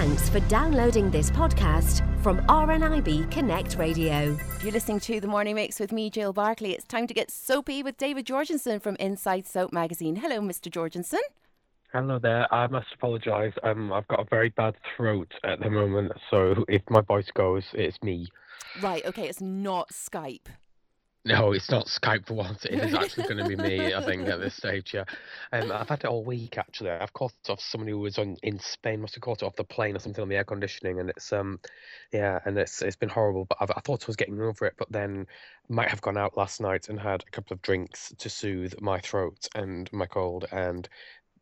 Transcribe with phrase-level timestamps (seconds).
[0.00, 4.34] Thanks for downloading this podcast from RNIB Connect Radio.
[4.62, 6.72] You're listening to The Morning Mix with me, Jill Barkley.
[6.72, 10.16] It's time to get soapy with David Jorgensen from Inside Soap magazine.
[10.16, 10.72] Hello, Mr.
[10.72, 11.20] Jorgensen.
[11.92, 12.50] Hello there.
[12.50, 13.52] I must apologise.
[13.62, 17.64] Um, I've got a very bad throat at the moment, so if my voice goes,
[17.74, 18.26] it's me.
[18.80, 20.46] Right, okay, it's not Skype.
[21.24, 22.64] No, it's not Skype for once.
[22.64, 24.94] It is actually going to be me, I think, at this stage.
[24.94, 25.04] Yeah,
[25.52, 26.90] um, I've had it all week actually.
[26.90, 29.02] I've caught it off someone who was on in Spain.
[29.02, 31.32] Must have caught it off the plane or something on the air conditioning, and it's
[31.32, 31.60] um,
[32.12, 33.44] yeah, and it's it's been horrible.
[33.44, 35.26] But I've, I thought I was getting over it, but then
[35.68, 38.98] might have gone out last night and had a couple of drinks to soothe my
[39.00, 40.88] throat and my cold, and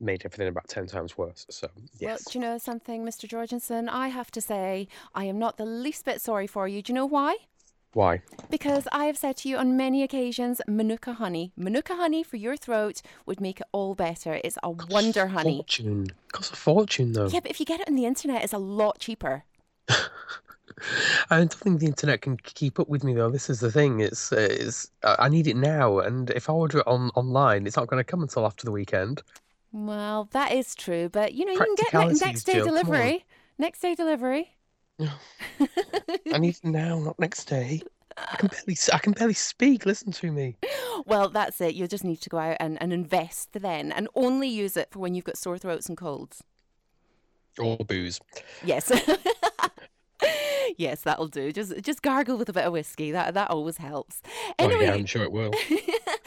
[0.01, 1.45] made everything about 10 times worse.
[1.51, 2.09] So, yes.
[2.09, 3.29] Well, do you know something, Mr.
[3.29, 3.89] Jorgensen?
[3.89, 6.83] I have to say, I am not the least bit sorry for you.
[6.83, 7.37] Do you know why?
[7.95, 8.21] Why?
[8.51, 11.53] Because I have said to you on many occasions, Manuka honey.
[11.57, 14.41] Manuka honey for your throat would make it all better.
[14.45, 15.57] It's a wonder a honey.
[15.57, 16.09] Fortune.
[16.33, 17.29] Costs a fortune, though.
[17.29, 19.45] Yeah, but if you get it on the internet, it's a lot cheaper.
[21.31, 23.31] I don't think the internet can keep up with me though.
[23.31, 24.01] This is the thing.
[24.01, 27.67] It's, uh, it's uh, I need it now, and if I order it on online,
[27.67, 29.23] it's not going to come until after the weekend.
[29.73, 33.25] Well, that is true, but you know, you can get next day Jill, delivery.
[33.59, 34.55] Next day delivery.
[36.33, 37.83] I need it now, not next day.
[38.17, 39.87] I can barely, I can barely speak.
[39.87, 40.57] Listen to me.
[41.07, 41.75] Well, that's it.
[41.75, 44.99] You'll just need to go out and, and invest then and only use it for
[44.99, 46.43] when you've got sore throats and colds.
[47.59, 48.21] Or booze.
[48.65, 48.91] Yes.
[50.77, 51.53] yes, that'll do.
[51.53, 53.11] Just just gargle with a bit of whiskey.
[53.11, 54.23] That that always helps.
[54.59, 55.53] Oh yeah, I'm sure it will.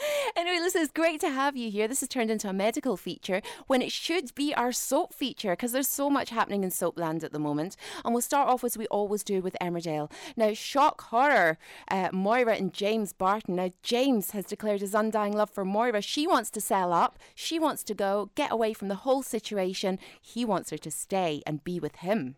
[0.42, 1.86] anyway, listen, it's great to have you here.
[1.86, 5.72] This has turned into a medical feature when it should be our soap feature because
[5.72, 7.76] there's so much happening in soapland at the moment.
[8.04, 10.10] And we'll start off as we always do with Emmerdale.
[10.36, 13.56] Now, shock horror, uh, Moira and James Barton.
[13.56, 16.02] Now, James has declared his undying love for Moira.
[16.02, 17.18] She wants to sell up.
[17.34, 19.98] She wants to go, get away from the whole situation.
[20.20, 22.36] He wants her to stay and be with him.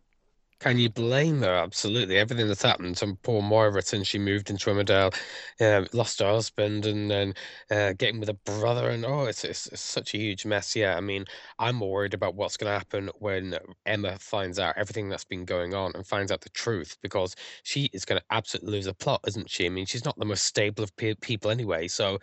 [0.60, 1.55] Can you blame her?
[1.55, 2.16] Absolutely.
[2.16, 5.14] Everything that's happened to poor Moira since she moved into Emmerdale,
[5.60, 7.34] uh, lost her husband, and then
[7.70, 10.75] uh, getting with a brother, and oh, it's, it's it's such a huge mess.
[10.75, 11.25] Yeah, I mean,
[11.59, 15.44] I'm more worried about what's going to happen when Emma finds out everything that's been
[15.44, 18.94] going on and finds out the truth, because she is going to absolutely lose the
[18.94, 19.66] plot, isn't she?
[19.66, 22.19] I mean, she's not the most stable of pe- people anyway, so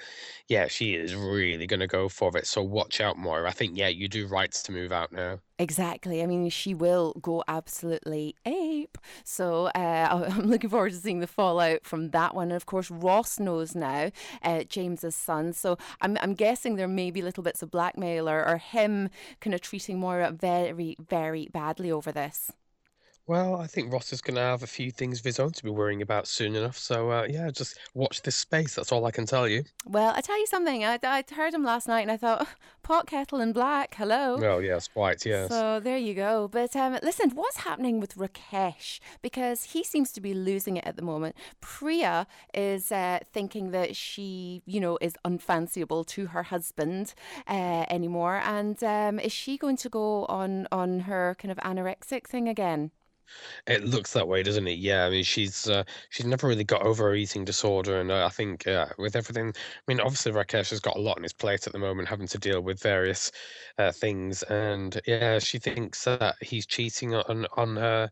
[0.47, 2.47] yeah, she is really going to go for it.
[2.47, 3.49] So watch out, Moira.
[3.49, 5.39] I think yeah, you do right to move out now.
[5.61, 6.23] Exactly.
[6.23, 8.97] I mean, she will go absolutely ape.
[9.23, 12.47] So uh, I'm looking forward to seeing the fallout from that one.
[12.47, 14.09] And of course, Ross knows now,
[14.41, 15.53] uh, James's son.
[15.53, 19.53] So I'm, I'm guessing there may be little bits of blackmail or, or him kind
[19.53, 22.51] of treating Moira very, very badly over this.
[23.27, 25.63] Well, I think Ross is going to have a few things of his own to
[25.63, 26.77] be worrying about soon enough.
[26.77, 28.75] So, uh, yeah, just watch this space.
[28.75, 29.63] That's all I can tell you.
[29.85, 30.83] Well, I tell you something.
[30.83, 32.47] I, I heard him last night and I thought,
[32.83, 33.95] pot kettle and black.
[33.95, 34.37] Hello.
[34.41, 35.49] Oh, yes, white, yes.
[35.49, 36.49] So there you go.
[36.51, 38.99] But um, listen, what's happening with Rakesh?
[39.21, 41.35] Because he seems to be losing it at the moment.
[41.61, 47.13] Priya is uh, thinking that she, you know, is unfanciable to her husband
[47.47, 48.41] uh, anymore.
[48.43, 52.91] And um, is she going to go on on her kind of anorexic thing again?
[53.67, 54.77] It looks that way, doesn't it?
[54.77, 58.25] Yeah, I mean, she's uh, she's never really got over her eating disorder, and uh,
[58.25, 61.33] I think uh, with everything, I mean, obviously Rakesh has got a lot on his
[61.33, 63.31] plate at the moment, having to deal with various
[63.77, 68.09] uh, things, and yeah, she thinks that he's cheating on on her.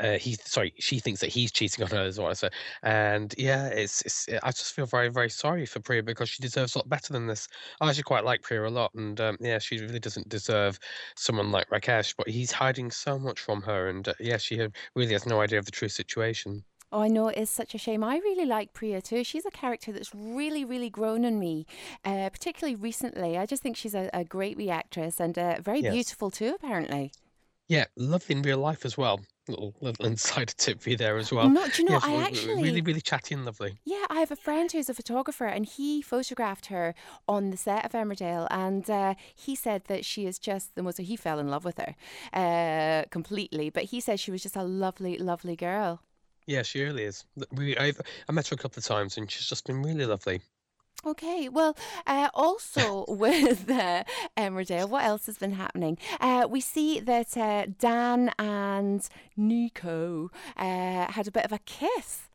[0.00, 2.52] Uh, he sorry, she thinks that he's cheating on her, what I said,
[2.82, 4.28] and yeah, it's it's.
[4.42, 7.26] I just feel very very sorry for Priya because she deserves a lot better than
[7.26, 7.46] this.
[7.80, 10.78] I actually quite like Priya a lot, and um, yeah, she really doesn't deserve
[11.16, 14.76] someone like Rakesh, but he's hiding so much from her, and uh, yeah, she had-
[14.94, 16.64] really has no idea of the true situation.
[16.94, 18.04] Oh, I know it is such a shame.
[18.04, 19.24] I really like Priya too.
[19.24, 21.66] She's a character that's really, really grown on me,
[22.04, 23.38] uh, particularly recently.
[23.38, 25.94] I just think she's a, a great wee actress and uh, very Yes.
[25.94, 27.10] beautiful too, apparently.
[27.72, 29.22] Yeah, lovely in real life as well.
[29.48, 31.48] Little little insider tip for you there as well.
[31.48, 33.78] No, do you know, Yeah, I she actually- really really chatty and lovely.
[33.86, 36.94] Yeah, I have a friend who's a photographer and he photographed her
[37.26, 40.98] on the set of Emmerdale and uh, he said that she is just the most,
[40.98, 41.94] he fell in love with her
[42.34, 46.02] uh, completely, but he said she was just a lovely, lovely girl.
[46.46, 47.24] Yeah, she really is.
[47.52, 50.42] We I've, I met her a couple of times and she's just been really lovely.
[51.04, 51.76] Okay, well,
[52.06, 54.04] uh, also with uh,
[54.36, 55.98] Emmerdale, what else has been happening?
[56.20, 62.28] Uh, we see that uh, Dan and Nico uh, had a bit of a kiss.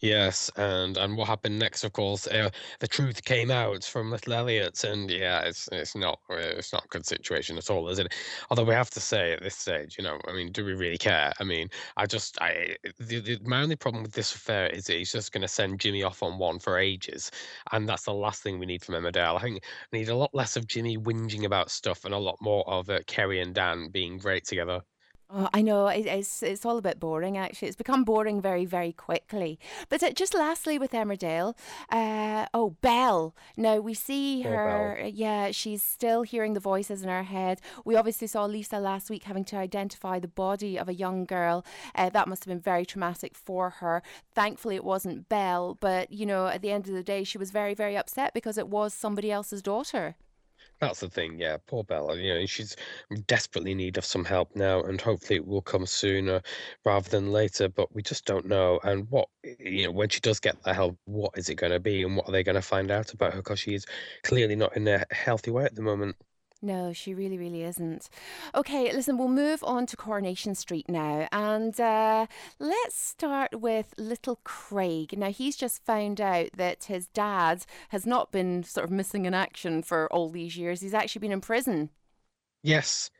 [0.00, 2.50] Yes, and and what happened next, of course, uh,
[2.80, 6.84] the truth came out from little Elliot, and yeah, it's it's not uh, it's not
[6.84, 8.12] a good situation at all, is it?
[8.50, 10.98] Although we have to say at this stage, you know, I mean, do we really
[10.98, 11.32] care?
[11.40, 15.12] I mean, I just I the, the, my only problem with this affair is he's
[15.12, 17.30] just going to send Jimmy off on one for ages,
[17.72, 19.36] and that's the last thing we need from Emmerdale.
[19.38, 22.36] I think we need a lot less of Jimmy whinging about stuff and a lot
[22.40, 24.82] more of uh, Kerry and Dan being great together.
[25.30, 27.68] Oh, I know it, it's it's all a bit boring actually.
[27.68, 29.58] It's become boring very very quickly.
[29.88, 31.56] But uh, just lastly with Emmerdale,
[31.90, 33.34] uh, oh Belle.
[33.56, 35.00] Now we see her.
[35.12, 37.60] Yeah, she's still hearing the voices in her head.
[37.84, 41.64] We obviously saw Lisa last week having to identify the body of a young girl.
[41.94, 44.02] Uh, that must have been very traumatic for her.
[44.34, 47.50] Thankfully, it wasn't Belle, but you know, at the end of the day, she was
[47.50, 50.16] very very upset because it was somebody else's daughter.
[50.84, 51.56] That's the thing, yeah.
[51.66, 52.76] Poor Bella, you know, she's
[53.26, 56.42] desperately in need of some help now, and hopefully it will come sooner
[56.84, 57.70] rather than later.
[57.70, 58.80] But we just don't know.
[58.84, 59.28] And what,
[59.58, 62.16] you know, when she does get the help, what is it going to be, and
[62.16, 63.38] what are they going to find out about her?
[63.38, 63.86] Because she is
[64.24, 66.16] clearly not in a healthy way at the moment.
[66.64, 68.08] No, she really, really isn't.
[68.54, 71.28] Okay, listen, we'll move on to Coronation Street now.
[71.30, 72.26] And uh,
[72.58, 75.18] let's start with little Craig.
[75.18, 79.34] Now, he's just found out that his dad has not been sort of missing in
[79.34, 80.80] action for all these years.
[80.80, 81.90] He's actually been in prison.
[82.62, 83.10] Yes,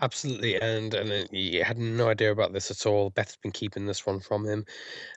[0.00, 0.60] absolutely.
[0.60, 3.10] And and he had no idea about this at all.
[3.10, 4.64] Beth's been keeping this one from him.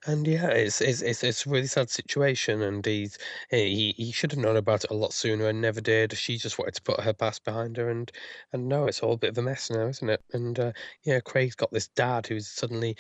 [0.05, 2.61] And yeah, it's it's it's, it's a really sad situation.
[2.61, 3.17] And he's
[3.49, 6.13] he he should have known about it a lot sooner and never did.
[6.17, 7.89] She just wanted to put her past behind her.
[7.89, 8.11] And
[8.51, 10.23] and no, it's all a bit of a mess now, isn't it?
[10.33, 10.71] And uh,
[11.03, 12.95] yeah, Craig's got this dad who's suddenly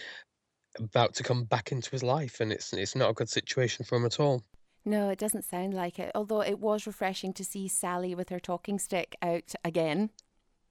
[0.79, 3.97] about to come back into his life, and it's it's not a good situation for
[3.97, 4.43] him at all.
[4.85, 6.11] No, it doesn't sound like it.
[6.13, 10.09] Although it was refreshing to see Sally with her talking stick out again.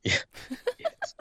[0.78, 1.14] Yes.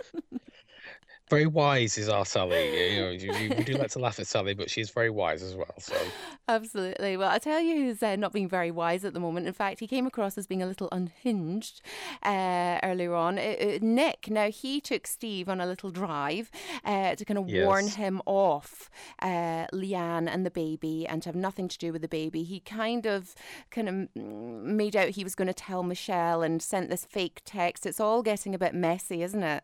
[1.31, 2.93] Very wise is our Sally.
[2.95, 5.41] You know, you, you- we do like to laugh at Sally, but she's very wise
[5.41, 5.73] as well.
[5.79, 5.95] So
[6.49, 7.15] Absolutely.
[7.15, 9.47] Well, I'll tell you who's uh, not being very wise at the moment.
[9.47, 11.81] In fact, he came across as being a little unhinged
[12.23, 13.39] uh, earlier on.
[13.39, 16.51] Uh, uh, Nick, now he took Steve on a little drive
[16.83, 18.89] uh, to kind of warn him off
[19.21, 22.43] uh, Leanne and the baby and to have nothing to do with the baby.
[22.43, 23.33] He kind of
[23.69, 27.85] kind of made out he was going to tell Michelle and sent this fake text.
[27.85, 29.63] It's all getting a bit messy, isn't it?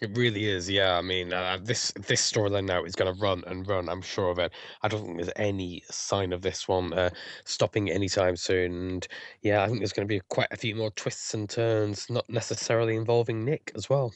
[0.00, 0.70] It really is.
[0.70, 3.88] Yeah, I mean, uh, this this storyline now is going to run and run.
[3.88, 4.52] I'm sure of it.
[4.82, 7.10] I don't think there's any sign of this one uh,
[7.44, 8.72] stopping anytime soon.
[8.90, 9.08] And
[9.42, 12.30] yeah, I think there's going to be quite a few more twists and turns, not
[12.30, 14.12] necessarily involving Nick as well.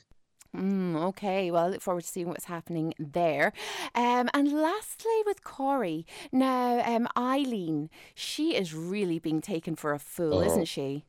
[0.55, 3.53] Mm, okay, well, I look forward to seeing what's happening there.
[3.95, 9.99] Um, and lastly, with Corrie, now um, Eileen, she is really being taken for a
[9.99, 10.43] fool, Oh.
[10.43, 11.07] isn't she?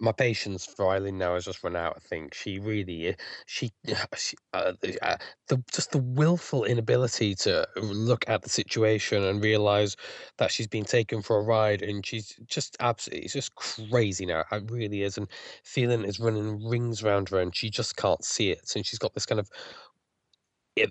[0.00, 1.94] My patience for Eileen now has just run out.
[1.96, 3.16] I think she really,
[3.46, 3.70] she,
[4.16, 5.16] she uh, the, uh,
[5.48, 9.96] the just the willful inability to look at the situation and realize
[10.38, 14.44] that she's been taken for a ride, and she's just absolutely, it's just crazy now.
[14.52, 15.28] It really is, and
[15.64, 19.14] Phelan is running rings around her, and she just can't see it, and she's got
[19.14, 19.48] this kind of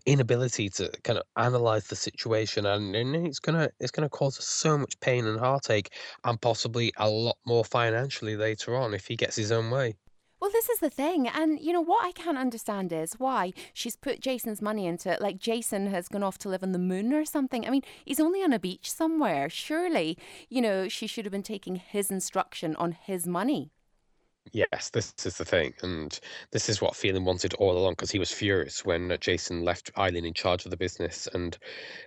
[0.05, 4.47] inability to kind of analyze the situation, and, and it's gonna it's gonna cause us
[4.47, 5.89] so much pain and heartache,
[6.23, 9.95] and possibly a lot more financially later on if he gets his own way.
[10.43, 11.29] Well, this is the thing.
[11.29, 15.21] And, you know, what I can't understand is why she's put Jason's money into it.
[15.21, 17.65] Like, Jason has gone off to live on the moon or something.
[17.65, 19.49] I mean, he's only on a beach somewhere.
[19.49, 20.17] Surely,
[20.49, 23.71] you know, she should have been taking his instruction on his money.
[24.51, 26.19] Yes, this is the thing, and
[26.51, 29.89] this is what Phelan wanted all along because he was furious when uh, Jason left
[29.97, 31.57] Eileen in charge of the business, and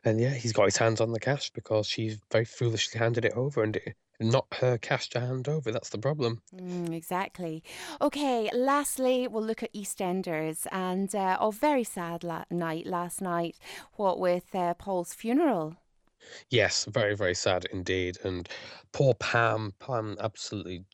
[0.04, 3.32] and yeah, he's got his hands on the cash because she very foolishly handed it
[3.32, 5.72] over, and it, not her cash to hand over.
[5.72, 6.42] That's the problem.
[6.54, 7.64] Mm, exactly.
[8.00, 13.56] Okay, lastly, we'll look at EastEnders and uh, oh, very sad la- night last night.
[13.94, 15.76] What with uh, Paul's funeral?
[16.50, 18.48] Yes, very very sad indeed, and
[18.92, 20.84] poor Pam, Pam absolutely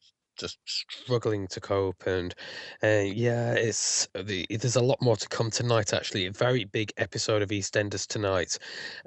[0.42, 0.58] just
[0.90, 2.34] struggling to cope, and
[2.82, 5.92] uh, yeah, it's the there's a lot more to come tonight.
[5.92, 8.58] Actually, a very big episode of EastEnders tonight,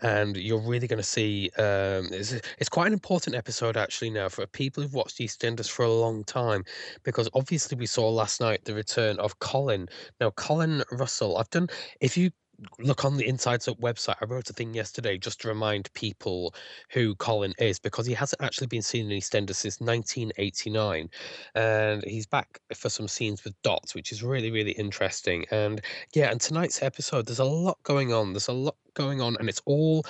[0.01, 1.49] and you're really going to see.
[1.57, 5.83] Um, it's it's quite an important episode actually now for people who've watched EastEnders for
[5.85, 6.63] a long time,
[7.03, 9.87] because obviously we saw last night the return of Colin.
[10.19, 11.67] Now, Colin Russell, I've done.
[12.01, 12.31] If you
[12.79, 16.53] look on the Inside Soap website, I wrote a thing yesterday just to remind people
[16.89, 21.09] who Colin is because he hasn't actually been seen in EastEnders since 1989,
[21.55, 25.45] and he's back for some scenes with Dot, which is really really interesting.
[25.51, 25.81] And
[26.13, 28.33] yeah, and tonight's episode, there's a lot going on.
[28.33, 30.05] There's a lot going on, and it's all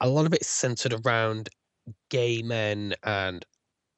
[0.00, 1.48] a lot of it's centered around
[2.10, 3.44] gay men and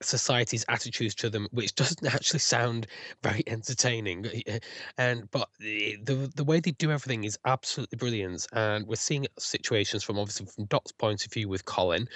[0.02, 2.86] society's attitudes to them, which doesn't actually sound
[3.22, 4.26] very entertaining.
[4.46, 4.58] eh,
[4.96, 8.46] And but the the the way they do everything is absolutely brilliant.
[8.52, 12.08] And we're seeing situations from obviously from Dot's point of view with Colin,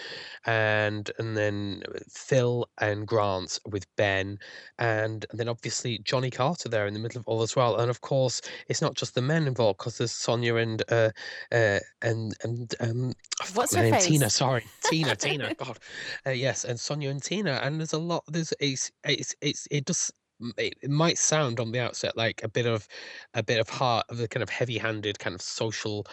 [0.46, 4.38] and and then Phil and Grant with Ben,
[4.78, 7.76] and, and then obviously Johnny Carter there in the middle of all as well.
[7.76, 11.10] And of course, it's not just the men involved because there's Sonia and uh,
[11.52, 13.12] uh and and um
[13.54, 14.30] What's her name Tina.
[14.30, 15.16] Sorry, Tina.
[15.16, 15.54] Tina.
[15.58, 15.78] God,
[16.26, 17.60] uh, yes, and Sonia and Tina.
[17.62, 18.24] And there's a lot.
[18.28, 20.10] There's it's it's it's it does
[20.58, 22.88] it, it might sound on the outset like a bit of
[23.34, 26.06] a bit of heart of the kind of heavy-handed kind of social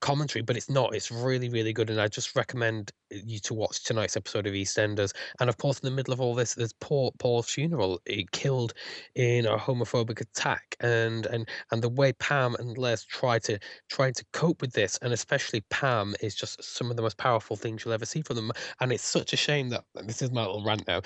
[0.00, 0.94] commentary, but it's not.
[0.94, 5.12] It's really, really good, and I just recommend you to watch tonight's episode of EastEnders.
[5.40, 8.00] And of course, in the middle of all this, there's poor Paul's funeral.
[8.06, 8.74] He killed
[9.14, 14.10] in a homophobic attack, and and and the way Pam and Les try to try
[14.10, 17.84] to cope with this, and especially Pam, is just some of the most powerful things
[17.84, 18.52] you'll ever see from them.
[18.80, 21.02] And it's such a shame that this is my little rant now.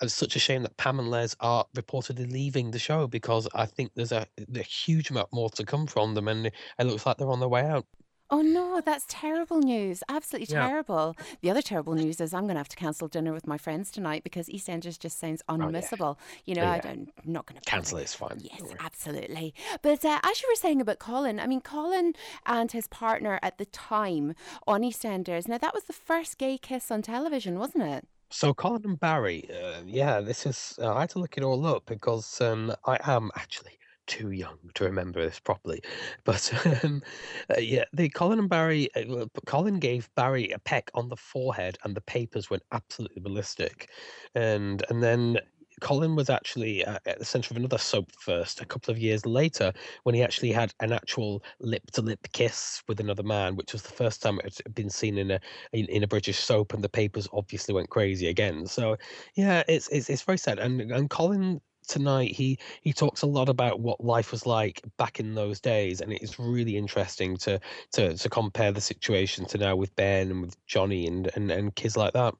[0.00, 3.66] It's such a shame that Pam and Les are reportedly leaving the show because I
[3.66, 7.18] think there's a, a huge amount more to come from them, and it looks like
[7.18, 7.86] they're on their way out.
[8.32, 10.02] Oh no, that's terrible news.
[10.08, 10.66] Absolutely Yeah.
[10.66, 11.14] terrible.
[11.42, 13.90] The other terrible news is I'm going to have to cancel dinner with my friends
[13.90, 15.66] tonight because EastEnders just sounds Oh, yeah.
[15.66, 16.16] unmissable.
[16.46, 18.38] You know, I don't, I'm not going to Cancel it, it's fine.
[18.40, 19.54] Yes, absolutely.
[19.82, 22.14] But uh, as you were saying about Colin, I mean, Colin
[22.46, 24.34] and his partner at the time
[24.66, 25.46] on EastEnders.
[25.46, 28.08] Now that was the first gay kiss on television, wasn't it?
[28.30, 30.78] So Colin and Barry, uh, yeah, this is.
[30.80, 33.72] Uh, I had to look it all up because um, I am actually
[34.06, 35.82] too young to remember this properly.
[36.24, 37.02] But um,
[37.50, 38.88] uh, yeah, the Colin and Barry.
[38.94, 43.90] Uh, Colin gave Barry a peck on the forehead, and the papers went absolutely ballistic.
[44.34, 45.38] And and then
[45.80, 49.26] Colin was actually uh, at the centre of another soap first a couple of years
[49.26, 49.72] later
[50.04, 53.82] when he actually had an actual lip to lip kiss with another man, which was
[53.82, 55.40] the first time it had been seen in a
[55.72, 58.66] in, in a British soap, and the papers obviously went crazy again.
[58.66, 58.96] So
[59.34, 60.58] yeah, it's it's it's very sad.
[60.58, 65.20] And and Colin tonight he he talks a lot about what life was like back
[65.20, 67.60] in those days, and it's really interesting to
[67.92, 71.74] to to compare the situation to now with Ben and with Johnny and and and
[71.74, 72.34] kids like that.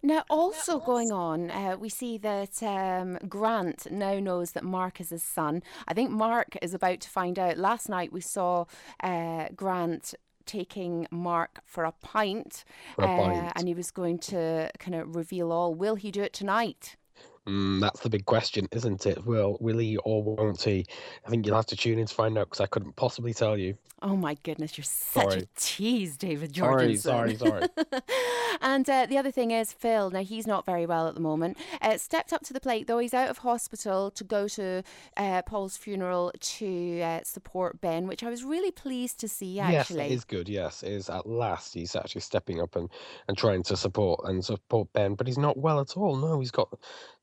[0.00, 5.10] Now, also going on, uh, we see that um, Grant now knows that Mark is
[5.10, 5.60] his son.
[5.88, 7.58] I think Mark is about to find out.
[7.58, 8.66] Last night we saw
[9.02, 10.14] uh, Grant
[10.46, 13.52] taking Mark for a pint, For a uh, pint.
[13.56, 15.74] and he was going to kind of reveal all.
[15.74, 16.96] Will he do it tonight?
[17.48, 19.24] Mm, that's the big question, isn't it?
[19.24, 20.84] Will will he or won't he?
[21.26, 23.56] I think you'll have to tune in to find out because I couldn't possibly tell
[23.56, 23.74] you.
[24.02, 27.10] Oh my goodness, you're such a tease, David Sorry, Jorgensen.
[27.10, 27.62] sorry, sorry.
[28.60, 30.10] and uh, the other thing is Phil.
[30.10, 31.56] Now he's not very well at the moment.
[31.80, 32.98] Uh, stepped up to the plate though.
[32.98, 34.82] He's out of hospital to go to
[35.16, 39.60] uh, Paul's funeral to uh, support Ben, which I was really pleased to see.
[39.60, 40.48] Actually, Yes, it is good.
[40.48, 42.88] Yes, it is at last he's actually stepping up and
[43.28, 46.16] and trying to support and support Ben, but he's not well at all.
[46.16, 46.72] No, he's got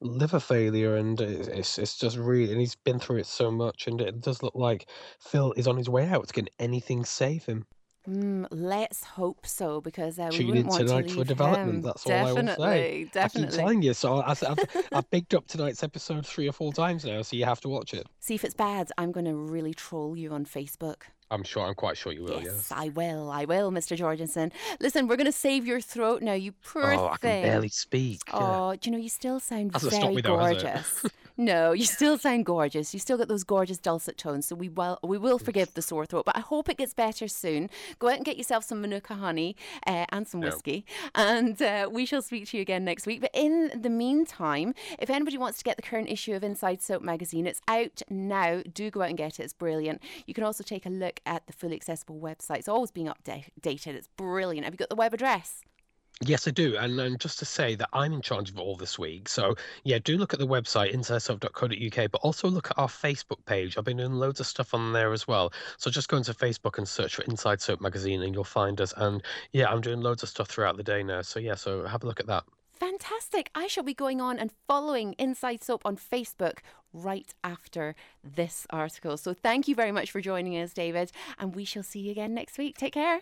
[0.02, 3.88] liver failure, and it's it's, it's just really, and he's been through it so much,
[3.88, 4.88] and it does look like
[5.20, 6.32] Phil is on his way out.
[6.34, 7.66] Can anything save him?
[8.10, 11.70] Mm, let's hope so because uh, we Tune wouldn't in want to leave for development.
[11.78, 11.82] him.
[11.82, 12.44] That's all I will say.
[12.44, 13.58] definitely, I keep definitely.
[13.58, 13.94] telling you.
[13.94, 14.44] So I, I've
[14.92, 17.94] I've bigged up tonight's episode three or four times now, so you have to watch
[17.94, 18.06] it.
[18.20, 18.92] See if it's bad.
[18.98, 21.04] I'm going to really troll you on Facebook.
[21.32, 21.66] I'm sure.
[21.66, 22.42] I'm quite sure you will.
[22.44, 22.72] yes.
[22.72, 23.32] I will.
[23.32, 23.98] I will, Mr.
[23.98, 24.52] Jorgensen.
[24.80, 26.34] Listen, we're going to save your throat now.
[26.34, 28.22] You poor Oh, I can barely speak.
[28.28, 28.36] yeah.
[28.40, 31.06] Oh, do you know, you still sound stopped very me though, gorgeous.
[31.38, 32.94] no, you still sound gorgeous.
[32.94, 34.48] You still got those gorgeous dulcet tones.
[34.48, 37.28] So we will we will forgive the sore throat, but I hope it gets better
[37.28, 37.70] soon.
[38.00, 40.50] Go out and get yourself some Manuka honey uh, and some Yeah.
[40.50, 43.22] whiskey, and uh, we shall speak to you again next week.
[43.22, 47.02] But in the meantime, if anybody wants to get the current issue of Inside Soap
[47.02, 48.62] magazine, it's out now.
[48.74, 49.44] Do go out and get it.
[49.44, 50.02] It's brilliant.
[50.26, 52.58] You can also take a look at the fully accessible website.
[52.60, 53.88] It's always being updated.
[53.96, 54.66] It's brilliant.
[54.66, 55.62] Have you got the web address?
[56.22, 56.78] Yes, I do.
[56.78, 59.28] And, and just to say that I'm in charge of all this week.
[59.28, 63.78] So, yeah, do look at the website, insidesoap.co.uk, but also look at our Facebook page.
[63.78, 65.52] I've been doing loads of stuff on there as well.
[65.78, 68.94] So just go into Facebook and search for Inside Soap Magazine and you'll find us.
[68.96, 71.22] And yeah, I'm doing loads of stuff throughout the day now.
[71.22, 72.46] So, yeah, so have a look at that.
[72.80, 73.50] Fantastic.
[73.54, 76.60] I shall be going on and following Inside Soap on Facebook
[76.94, 77.94] right after
[78.24, 79.18] this article.
[79.18, 82.34] So thank you very much for joining us, David, and we shall see you again
[82.34, 82.78] next week.
[82.78, 83.22] Take care.